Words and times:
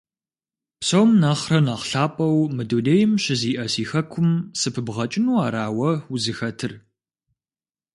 Псом 0.79 1.09
нэхърэ 1.21 1.59
нэхъ 1.65 1.85
лъапӀэу 1.89 2.39
мы 2.55 2.63
дунейм 2.69 3.11
щызиӀэ 3.23 3.65
си 3.73 3.83
хэкум 3.89 4.29
сыпыбгъэкӀыну 4.59 5.37
ара 5.45 5.63
уэ 5.77 5.91
узыхэтыр? 6.13 6.73